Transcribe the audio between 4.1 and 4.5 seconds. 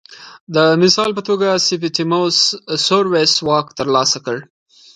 کړ